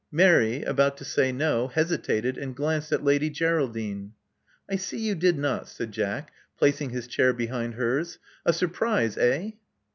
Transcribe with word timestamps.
Mary, 0.11 0.63
about 0.63 0.97
to 0.97 1.05
say 1.05 1.31
no, 1.31 1.67
hesitated, 1.67 2.35
and 2.35 2.55
glanced 2.55 2.91
at 2.91 3.03
Lady 3.03 3.29
Geraldine. 3.29 4.13
I 4.67 4.77
see 4.77 4.97
you 4.99 5.13
did 5.13 5.37
not," 5.37 5.69
said 5.69 5.91
Jack, 5.91 6.31
placing 6.57 6.89
his 6.89 7.05
chair 7.05 7.33
behind 7.33 7.75
hers. 7.75 8.17
A 8.43 8.51
surprise, 8.51 9.15
eh?" 9.19 9.51